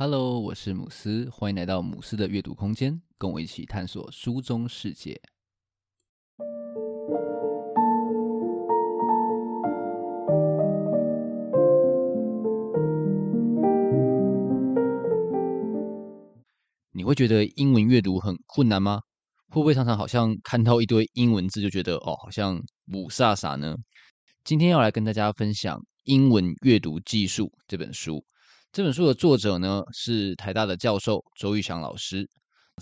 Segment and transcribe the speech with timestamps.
[0.00, 5.20] Hello，我是姆斯，欢迎来到姆斯的阅读空间，跟我一起探索书中世界。
[16.92, 19.00] 你会觉得英文阅读很困难吗？
[19.48, 22.62] 会不会常常好像看到一堆英文字就觉得哦，好像
[22.94, 23.74] 雾煞煞呢？
[24.44, 28.24] 今天要来跟大家分享《英文阅读技术》这本书。
[28.70, 32.28] 这本书的作者呢，是台大的教授周玉祥老师。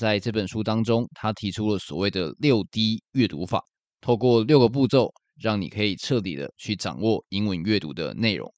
[0.01, 3.63] 在这本书当中，他提出了所谓的六 D 阅读法，
[4.01, 8.53] 透过六个步骤，让你可以彻底的去掌握英文阅读的内容。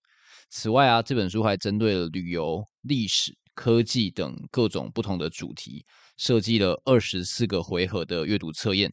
[0.48, 5.84] 此外啊，这本书还针对了旅游、历史、科技等各种不同的主题，
[6.16, 8.90] 设计了二十四个回合的阅读测验，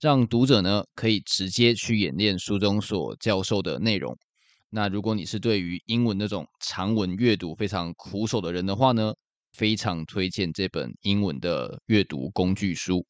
[0.00, 4.16] 让读者呢可以直接去演练书中所教授的内容。
[4.74, 9.12] 那如果你是对于英文那种长文阅读非常苦手的人的话呢，
[9.52, 13.04] 非常推荐这本英文的阅读工具书。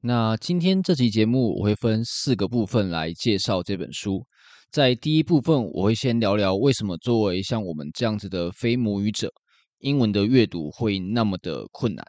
[0.00, 4.24] 那今天这期节目我会分四个部分来介绍这本书。
[4.70, 9.28] 在第一部分，我会先聊聊为什么作为像我们这样子的非母语者，
[9.80, 12.06] 英文的阅读会那么的困难。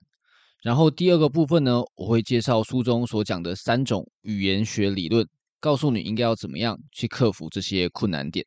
[0.62, 5.28] 然后第二个部分呢，我会介绍书中所讲的三种语言学理论，
[5.60, 8.46] 告诉你应该要怎么样去克服这些困难点。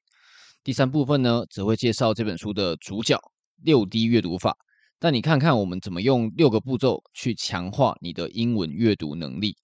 [0.65, 3.21] 第三部分呢，则会介绍这本书的主角
[3.63, 4.57] 六 D 阅读法，
[4.99, 9.55] 带你看看我们怎么用六个步骤去强化你的英文阅读能力。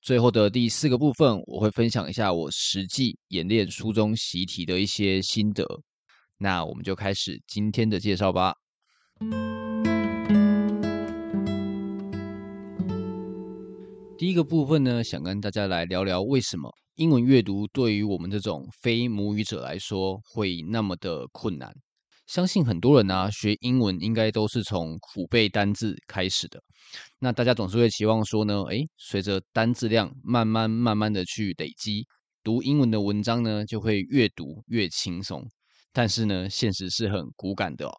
[0.00, 5.66] 最后的第四个部分，我会分享一下我实际演练书中习题的一些心得。
[6.38, 8.54] 那我们就开始今天的介绍吧。
[14.16, 16.72] 第一个部分呢，想跟大家来聊聊为什么。
[16.96, 21.74] 英文阅读对于我们这种非母语者来说会那么的困难。
[22.28, 26.62] 相信很多人啊，学英文应该都是从苦背单字开始的。
[27.18, 32.06] 那大家总是会期望说呢，诶，随着单字量慢慢慢慢的去累积，
[32.44, 35.44] 读英文的文章呢就会越读越轻松。
[35.92, 37.92] 但是呢，现实是很骨感的哦。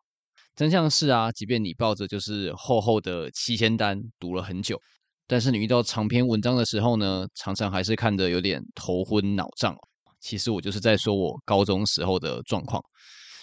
[0.55, 4.79] 真相是啊，即便你抱着就是厚厚的七千单读了很久。
[5.27, 9.75] 但是你遇到长篇文章的时候呢，常常还是看得有点头昏脑胀。
[10.19, 12.81] 其实我就是在说我高中时候的状况。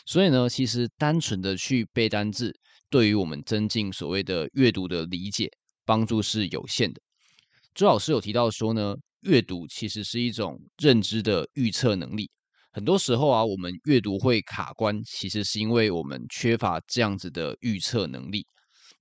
[0.07, 2.53] 所以呢，其实单纯的去背单字，
[2.91, 5.49] 对于我们增进所谓的阅读的理解，
[5.85, 7.01] 帮助是有限的。
[7.75, 12.31] 周老师有提到说呢，阅读其实是一种认知的预测能力。
[12.73, 18.47] 很多时候啊，我们阅读会卡关，其实是因为我们缺乏这样子的预测能力。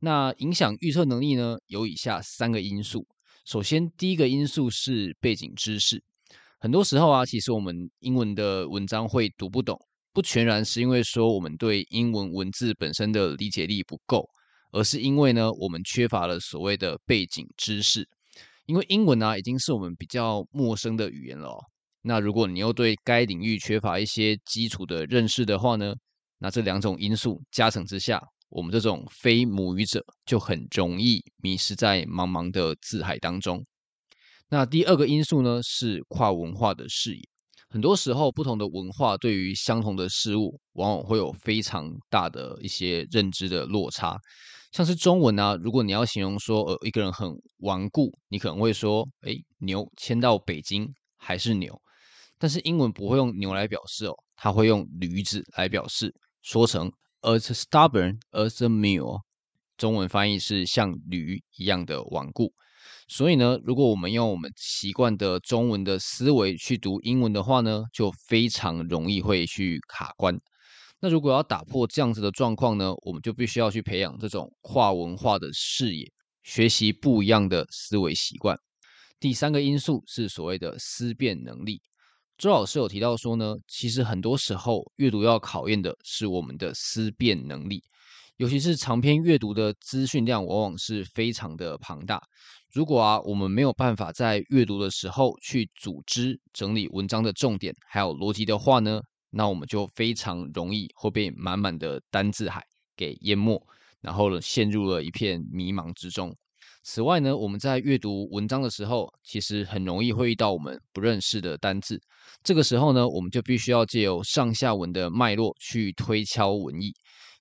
[0.03, 3.05] 那影响预测能力呢，有以下三个因素。
[3.45, 6.03] 首先，第一个因素是背景知识。
[6.59, 9.79] 很多时候啊，其实我们英文的文章会读不懂，
[10.11, 14.27] 不全然是因为说我们对英文文字本身的理解力不够，
[14.71, 18.07] 而是因为呢，我们缺乏了所谓的背景知识。
[18.65, 21.59] 因为英文啊，已经是我们比较陌生的语言了哦。
[22.01, 25.93] 那如果你又对该领域缺乏一些基础的认识的话呢，
[26.39, 28.19] 那这两种因素加成之下，
[28.51, 33.65] 我们这种非母语者就很容易迷失在茫茫的字海当中。
[34.49, 37.21] 那第二个因素呢，是跨文化的视野。
[37.69, 44.17] 很多时候，不同的文化对于相同的事物，往往会有非常大的一些认知的落差。
[44.73, 50.85] 像是中文啊，如果你要形容说，呃，一个人很顽固，你可能会说，哎，牛迁到北京
[51.17, 51.81] 还是牛。
[52.37, 56.91] 但是英文不会用牛来表示哦，它会用驴子来表示，说成。
[57.23, 59.21] As stubborn as a mule，
[59.77, 62.51] 中文翻译是像驴一样的顽固。
[63.07, 70.35] 所以呢，如果我们用我们习惯的中文的思维去读英文的话呢，就非常容易会去卡关。
[70.99, 76.11] 那如果要打破这样子的状况呢，我们就必须要去培养这种跨文化的视野，
[76.41, 78.57] 学习不一样的思维习惯。
[79.19, 81.83] 第三个因素是所谓的思辨能力。
[82.41, 87.83] 周老师有提到说呢，其实很多时候阅读要考验的是我们的思辨能力，
[88.37, 92.19] 尤其是长篇阅读的资讯量往往是非常的庞大。
[92.73, 98.99] 如果啊，我们没有办法在阅读的时候去组织整理文章的重点还有逻辑的话呢，
[99.29, 102.65] 那我们就非常容易会被满满的单字海
[102.97, 103.63] 给淹没，
[103.99, 106.35] 然后呢，陷入了一片迷茫之中。
[106.83, 112.01] 此外呢，我们在阅读文章的时候，其实很容易会遇到我们不认识的单字。
[112.43, 116.91] 这个时候呢，我们就必须要借由上下文的脉络去推敲文意。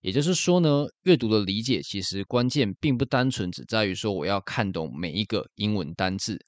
[0.02, 6.38] 也就是说呢，阅读的理解其实关键并不单纯只在于说我要看懂每一个英文单字，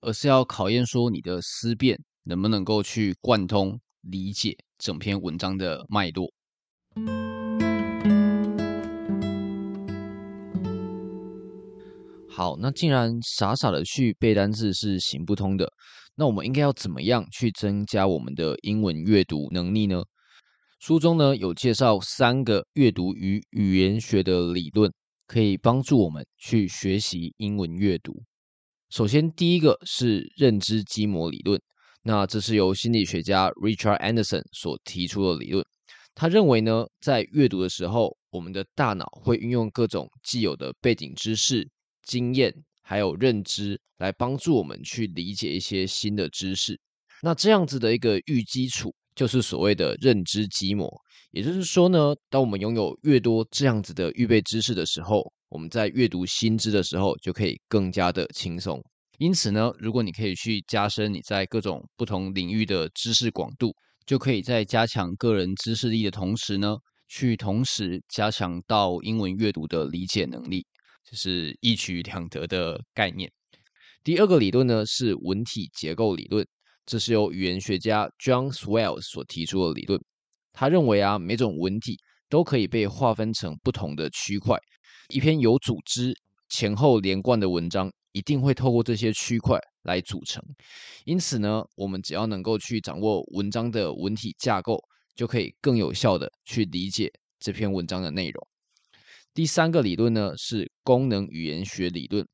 [0.00, 6.30] 而是要考验说你的思辨能不能够去贯通理解整篇文章的脉络。
[12.36, 15.70] 好，那既然傻傻的去背单词是行不通的，
[16.16, 20.02] 那我们应该要怎么样去增加我们的英文阅读能力呢？
[20.80, 24.92] 书中呢有介绍三个阅读与语言学的理论，
[25.28, 28.20] 可以帮助我们去学习英文阅读。
[28.90, 31.62] 首先，第一个是认知基模理论，
[32.02, 35.64] 那这是由心理学家 Richard Anderson 所提出的理论。
[36.16, 41.70] 他认为呢，在阅读的时候，我们的大脑会运用各种既有的背景知识。
[42.06, 46.78] 经验还有认知来帮助我们去理解一些新的知识，
[47.22, 50.90] 那这样子的一个预基础就是所谓的认知基模。
[51.30, 58.80] 也就是说呢，当我们拥有越多这样子的预备知识的时候，我们在阅读新知的时候就可以更加的轻松。
[59.18, 63.74] 因此呢，如果你可以去加深你在各种不同领域的知识广度，
[64.06, 66.76] 就可以在加强个人知识力的同时呢，
[67.08, 70.66] 去同时加强到英文阅读的理解能力。
[71.04, 73.30] 就是一举两得的概念。
[74.02, 76.46] 第二个理论呢是文体结构理论，
[76.86, 80.00] 这是由语言学家 John Swales 所提出的理论。
[80.52, 81.98] 他认为啊，每种文体
[82.28, 84.58] 都可以被划分成不同的区块。
[85.08, 86.14] 一篇有组织、
[86.48, 90.42] 前后连贯的文章，一定会透过这些区块来组成。
[91.04, 94.82] 因此呢，我们只要能够去掌握文章的文体架构，
[95.14, 98.46] 就可以更有效的去理解这篇文章的内容。
[99.34, 102.24] 第三个理论呢是功能语言学理论。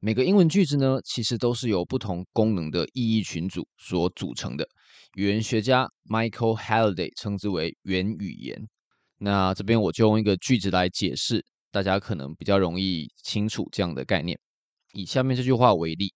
[0.00, 4.66] 每个英文句子呢，其实都是由不同功能的意义群组所组成的。
[5.14, 8.68] 语言学家 Michael Halliday 称之为元语言。
[9.18, 14.38] 那这边我就用一个句子来解释，大家可能比较容易清楚这样的概念。
[14.92, 16.12] 以下面这句话为例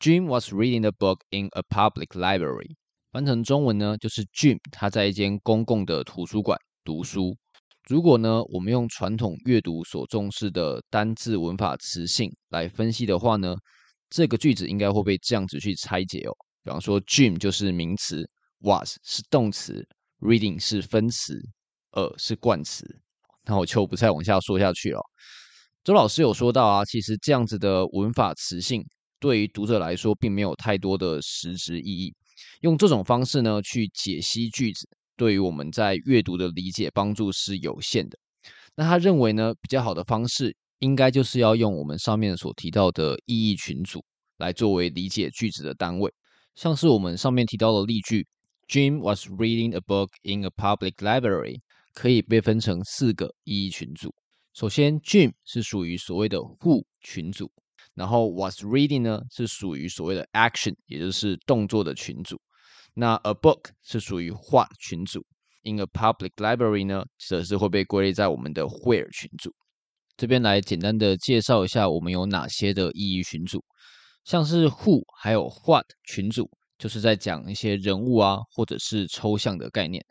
[0.00, 2.74] ：Jim was reading a book in a public library。
[3.12, 7.36] 翻成中文呢，就是 Jim 他在一间公共的图书馆读书。
[7.88, 13.56] 如果呢，我们用传统阅读所重视的单字、文法、词性来分析的话呢，
[14.08, 16.32] 这个句子应该会被这样子去拆解哦。
[16.62, 18.24] 比方说，Jim 就是名词
[18.60, 19.84] ，was 是动词
[20.20, 21.40] ，reading 是分词
[21.90, 22.86] 呃是冠词。
[23.44, 25.00] 那我就不再往下说下去了。
[25.82, 28.80] 周老师有说到啊，其实这样子的文法词性
[29.18, 32.14] 对于读者来说并没有太多的实质意义。
[32.60, 34.88] 用这种方式呢去解析句子。
[35.22, 38.18] 对于我们在阅读的理解帮助是有限的。
[38.74, 44.04] 那他认为呢，比较好的方式应该就是要用我们上面所提到的意义群组
[44.38, 46.12] 来作为理解句子的单位。
[46.56, 48.26] 像是我们上面提到的例句
[48.66, 51.60] ，Jim was reading a book in a public library，
[51.94, 54.12] 可以被分成四个意义群组。
[54.54, 57.48] 首先，Jim 是属于所谓的 who 群组，
[57.94, 62.36] 然后 was reading 呢是属于所谓的 action，也就是动作的群组。
[62.94, 65.24] 那 a book 是属于 what 群组
[65.64, 69.50] ，in a public library 呢，则是会被归类在我们的 where 群组。
[70.16, 73.64] 这边来简单的介绍一下我们有哪些的意义群组，
[74.24, 76.48] 像是 who 还有 what 群组，
[76.78, 80.04] 就是在讲一些人物啊，或者是抽象的概念。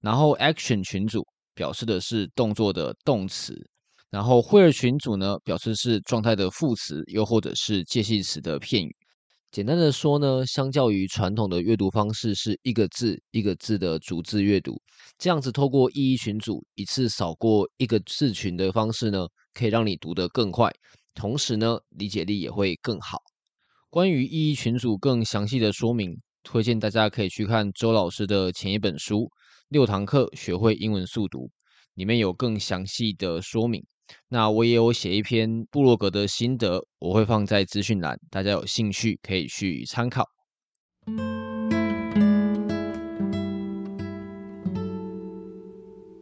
[0.00, 3.54] 然后 action 群组表示的是动作的动词，
[4.10, 8.94] 然后 where 群组呢，表示是状态的副词，又或者是介系词的片语。
[9.54, 14.82] 简单的说呢，相较于传统的阅读方式，是一个字一个字的逐字阅读，
[15.16, 20.68] 这样子透过意义群组一次扫过一个字群的方式呢，可以让你读得更快，
[21.14, 23.18] 同时呢，理解力也会更好。
[23.90, 29.18] 关于意义群组更详细的说明，推荐大家可以去看周老师的前一本书
[29.68, 31.46] 《六堂课学会英文速读》，
[31.94, 33.80] 里面有更详细的说明。
[34.28, 40.24] 那我也有写一篇部落格的心得，我会放在资讯栏，大家有兴趣可以去参考。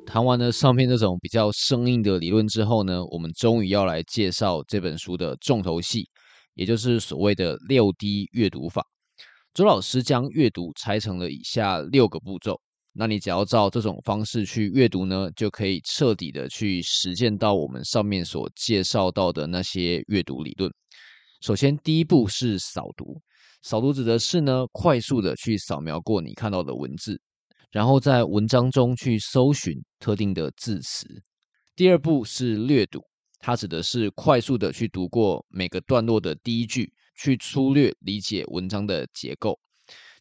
[0.07, 6.07] 谈完了上面这种比较生硬的理论之后呢，我们终于要来介绍这本书的重头戏，
[6.55, 8.85] 也就是所谓的六 D 阅读法。
[9.55, 12.61] 周老师将阅读拆成了以下六个步骤。
[12.95, 20.71] 那你只要照这种方式去阅读呢，就可以彻底的去实践到我们上面所介绍到的那些阅读理论。
[21.41, 23.21] 首先，第一步是扫读，
[23.63, 27.19] 扫读指的是呢，快速的去扫描过你看到的文字，
[27.71, 31.07] 然后在文章中去搜寻特定的字词。
[31.75, 33.01] 第二步是略读，
[33.39, 39.59] 它指的是快速的去读过每个段落的第一句，去粗略理解文章的结构。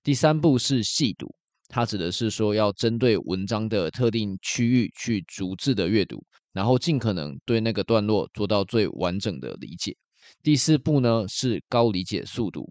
[0.01, 1.35] 第三步是细读。
[1.73, 9.95] 它指的是说，要针对文章的特定区域去逐字的阅读，然后尽可能对那个段落做到最完整的理解。
[10.43, 12.69] 第四步呢是高理解速读，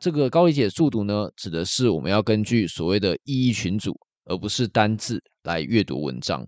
[0.00, 6.44] 这个高理解速读呢指的是我们要根据所谓的意义群组，而不是单字来阅读文章。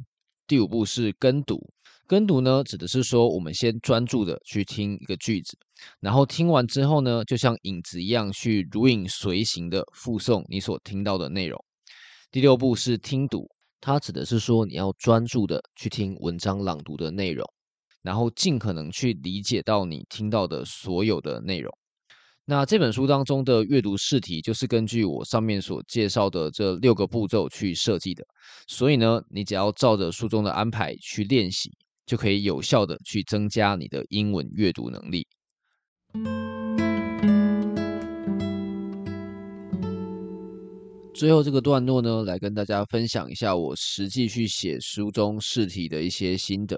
[0.48, 1.64] 第五步是跟读，
[2.08, 5.56] 跟读呢，指的是说我们先专注的去听一个句子，
[6.00, 11.64] 然后听完之后呢，就像影子一样去如影随形的复诵你所听到的内容。
[12.34, 13.48] 第六步是听读，
[13.80, 17.48] 它指的是说你要专注的去听文章朗读的内容，
[18.02, 21.72] 然后尽可能去理解到你听到的所有的内容。
[22.44, 28.24] 那这本书当中的阅读试题就是根据我上面所介绍的这六个步骤去设计的，
[28.66, 31.70] 所以呢，你只要照着书中的安排去练习，
[32.04, 35.24] 就可以有效的去增加你的英文阅读能力。
[41.14, 46.76] 最后这个段落呢，来跟大家分享一下我实际去写书中试题的一些心得。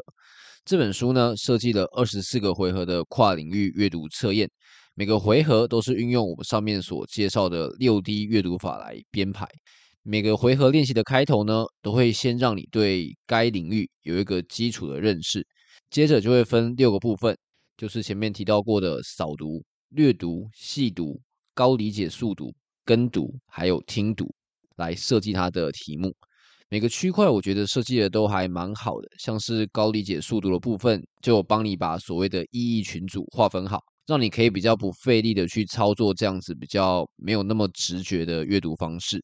[0.62, 4.46] 这本书呢，设计了二十四个回合的跨领域阅读测验。
[4.94, 9.48] 每个回合都是运用我们上面所介绍的六 D 阅读法来编排。
[10.02, 15.46] 每个回合练习的开头呢，都会先让你对该领域有一个基础的认识，
[15.88, 17.34] 接着就会分六个部分，
[17.78, 21.18] 就是前面提到过的扫读、略读、细读、
[21.54, 22.54] 高理解速读、
[22.86, 24.34] 跟读，还有听读，
[24.76, 26.14] 来设计它的题目。
[26.68, 33.80] 每个区块我觉得设计的都还蛮好的，像是高理解速读的部分，就帮你把所谓的意义群组划分好。
[34.06, 39.20] 让你可以比较不费力的去操作这样子比较没有那么直觉的阅读方式，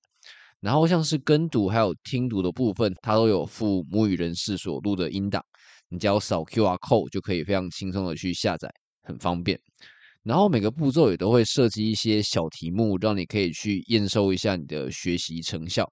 [0.58, 5.40] 然后像是跟读还有听读的部分，它都有附母语人士所录的音档，
[5.88, 8.68] 你只要扫 QR code 就可以非常轻松的去下载，
[9.04, 9.56] 很方便。
[10.24, 15.84] 然后每个步骤也都会设计一些小题目，让你可以去验收一下你的学习成效。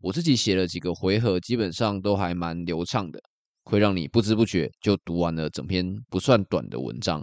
[0.00, 3.20] 我自己写了几个回合，基本上都还蛮流畅的，
[3.64, 7.22] 会让你不知不觉就读完了整篇不算短的文章。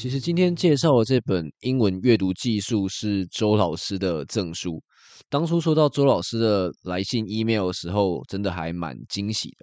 [0.00, 4.82] 其实今天介绍的这本英文阅读技术是周老师的赠书。
[5.28, 9.56] 当初收到周老师的来信 email 的时候，真的还蛮惊喜的。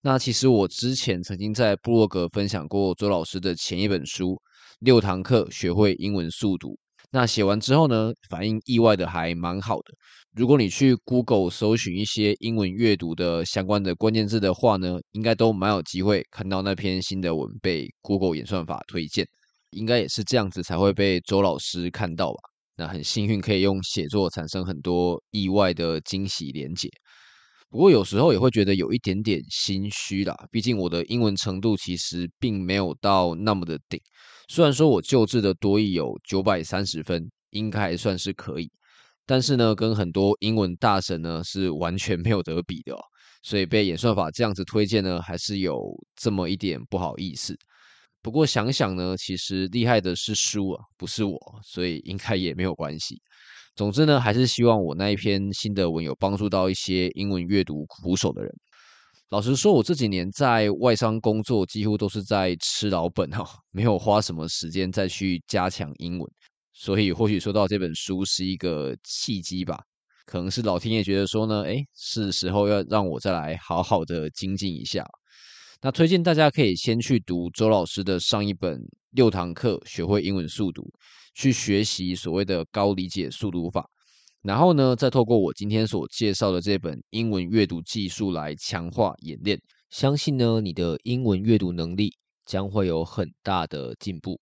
[0.00, 4.40] 那其实我之前曾经在部落格分享过周老师的前一本书。
[4.78, 6.78] 六堂课学会英文速读，
[7.10, 9.92] 那写完之后呢，反应意外的还蛮好的。
[10.36, 19.26] 如果你去 Google 搜寻一些英文阅读的相关的关键字的话呢，应该都蛮有机会看到那篇新的文被 Google 演算法推荐。
[19.74, 22.38] 应该也是这样子才会被周老师看到吧？
[22.76, 26.88] 那很幸运可以用写作产生很多意外的惊喜连结。
[27.70, 34.00] 不过有时候也会觉得有一点点心虚啦，毕竟我的英文程度其实并没有到那么的顶。
[34.48, 38.70] 虽然说我旧制的多益有九百三十分，应该还算是可以，
[39.26, 42.98] 但是呢，跟很多英文大神呢是完全没有得比的哦。
[43.42, 45.80] 所以被演算法这样子推荐呢，还是有
[46.16, 47.56] 这么一点不好意思。
[48.24, 53.20] 不过想想呢，其实厉害的是书啊，不是我，所以应该也没有关系。
[53.76, 58.50] 总之呢，还是希望我那一篇新的文有帮助到一些英文阅读苦手的人。
[59.28, 66.26] 老实说，我这几年在外商工作，几乎都是在吃老本哈，没有花什么时间再去加强英文。
[66.72, 69.78] 所以，或许说到这本书是一个契机吧，
[70.24, 75.04] 可能是老天爷觉得说呢，诶，是时候要让我再来好好的精进一下。
[75.84, 80.90] 那推荐大家可以先去读周老师的上一本六堂课学会英文速读，
[81.34, 83.86] 去学习所谓的高理解速读法。
[84.40, 89.60] 然后呢，再透过我今天所介绍的这本英文阅读技术来强化演练，
[89.90, 92.14] 相信呢，你的英文阅读能力
[92.46, 94.40] 将会有很大的进步。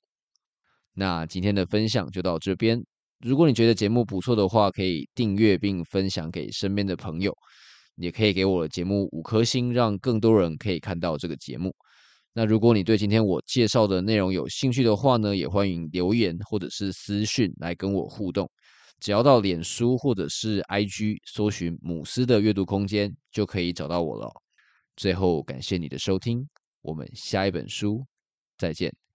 [0.95, 2.81] 那今天的分享就到这边。
[3.19, 7.37] 如果你觉得节目不错的话，可以订阅并分享给身边的朋友，
[7.97, 11.75] 也可以给我的节目五颗星，让更多人可以看到这个节目。
[12.33, 18.51] 那如果你对今天我介绍的内容有兴趣的话呢，也欢迎留言或者是私讯来跟我互动。
[19.01, 24.33] 只要到脸书或者是 IG 搜寻母斯的阅读空间，就可以找到我了。
[24.97, 26.49] 最后，感谢你的收听，
[26.83, 28.07] 我们下一本书
[28.57, 29.12] 再见。